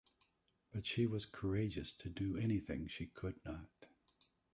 [0.71, 3.69] But she was courageous to do anything she could not.